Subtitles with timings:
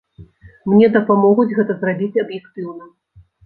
[0.71, 2.93] Мне дапамогуць гэта зрабіць аб'ектыўна.